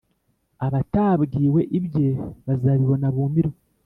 Abatabwiwe 0.65 1.61
ibye 1.77 2.07
bazabibona 2.47 3.07
bumirwe 3.15 3.57